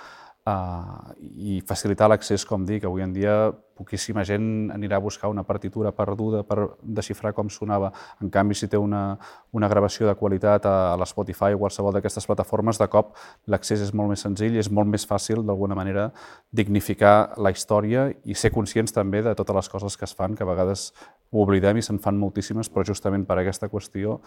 uh, 0.48 1.14
i 1.20 1.62
facilitar 1.68 2.10
l'accés, 2.12 2.46
com 2.46 2.66
dic, 2.66 2.86
avui 2.86 3.04
en 3.06 3.14
dia 3.16 3.36
poquíssima 3.74 4.22
gent 4.24 4.70
anirà 4.74 5.00
a 5.00 5.02
buscar 5.02 5.32
una 5.34 5.44
partitura 5.44 5.92
perduda 5.92 6.44
per 6.46 6.76
desxifrar 6.84 7.34
com 7.34 7.50
sonava. 7.50 7.90
En 8.22 8.30
canvi, 8.30 8.56
si 8.56 8.70
té 8.70 8.78
una, 8.78 9.18
una 9.52 9.70
gravació 9.72 10.08
de 10.08 10.14
qualitat 10.20 10.68
a, 10.70 10.76
a 10.94 11.00
l'Spotify 11.02 11.56
o 11.56 11.62
qualsevol 11.64 11.96
d'aquestes 11.96 12.28
plataformes, 12.30 12.78
de 12.78 12.88
cop 12.88 13.16
l'accés 13.50 13.82
és 13.82 13.94
molt 13.94 14.14
més 14.14 14.24
senzill 14.26 14.56
i 14.56 14.62
és 14.62 14.70
molt 14.70 14.92
més 14.92 15.08
fàcil, 15.10 15.42
d'alguna 15.48 15.78
manera, 15.80 16.12
dignificar 16.52 17.34
la 17.42 17.52
història 17.52 18.12
i 18.24 18.38
ser 18.38 18.54
conscients 18.54 18.94
també 18.94 19.24
de 19.26 19.36
totes 19.36 19.58
les 19.58 19.74
coses 19.74 19.98
que 19.98 20.06
es 20.06 20.16
fan, 20.16 20.38
que 20.38 20.46
a 20.46 20.52
vegades 20.54 20.92
ho 21.34 21.42
oblidem 21.42 21.80
i 21.82 21.84
se'n 21.86 21.98
fan 22.00 22.20
moltíssimes, 22.22 22.70
però 22.70 22.86
justament 22.86 23.26
per 23.26 23.40
aquesta 23.42 23.72
qüestió 23.72 24.20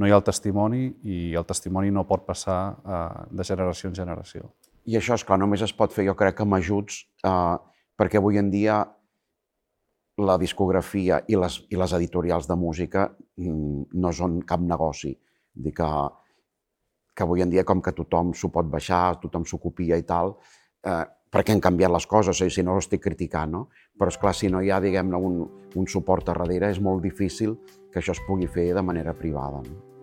no 0.00 0.08
hi 0.08 0.14
ha 0.14 0.20
el 0.20 0.24
testimoni 0.24 0.86
i 1.04 1.34
el 1.36 1.44
testimoni 1.44 1.92
no 1.92 2.08
pot 2.08 2.24
passar 2.24 2.60
uh, 2.72 3.26
de 3.28 3.44
generació 3.44 3.92
en 3.92 3.98
generació. 4.00 4.48
I 4.84 4.98
això, 4.98 5.16
és 5.16 5.24
clar, 5.24 5.38
només 5.40 5.62
es 5.64 5.72
pot 5.72 5.92
fer, 5.92 6.04
jo 6.08 6.14
crec, 6.18 6.42
amb 6.44 6.58
ajuts, 6.58 7.04
eh, 7.24 7.56
perquè 7.96 8.20
avui 8.20 8.38
en 8.40 8.50
dia 8.52 8.82
la 10.24 10.36
discografia 10.38 11.22
i 11.28 11.38
les, 11.38 11.58
i 11.70 11.78
les 11.78 11.94
editorials 11.96 12.46
de 12.46 12.56
música 12.58 13.08
mm, 13.10 13.96
no 13.98 14.12
són 14.12 14.42
cap 14.46 14.62
negoci. 14.62 15.14
Dir 15.54 15.72
que, 15.74 15.88
que 17.14 17.24
avui 17.24 17.42
en 17.42 17.50
dia, 17.50 17.64
com 17.64 17.82
que 17.82 17.94
tothom 17.96 18.34
s'ho 18.34 18.52
pot 18.54 18.68
baixar, 18.70 19.18
tothom 19.22 19.46
s'ho 19.48 19.58
copia 19.62 19.98
i 19.98 20.06
tal, 20.06 20.36
eh, 20.84 21.02
perquè 21.34 21.54
han 21.54 21.64
canviat 21.64 21.90
les 21.90 22.06
coses, 22.06 22.44
i 22.44 22.50
si 22.50 22.62
no 22.62 22.76
ho 22.76 22.82
estic 22.82 23.02
criticant, 23.08 23.56
no? 23.56 23.64
Però, 23.98 24.12
és 24.12 24.20
clar 24.20 24.34
si 24.36 24.52
no 24.52 24.62
hi 24.62 24.70
ha, 24.70 24.82
diguem-ne, 24.82 25.18
un, 25.18 25.40
un 25.74 25.90
suport 25.90 26.28
a 26.28 26.36
darrere, 26.36 26.70
és 26.70 26.78
molt 26.82 27.02
difícil 27.02 27.56
que 27.90 28.02
això 28.02 28.14
es 28.14 28.22
pugui 28.28 28.46
fer 28.46 28.70
de 28.76 28.86
manera 28.86 29.16
privada. 29.18 29.64
No? 29.66 29.93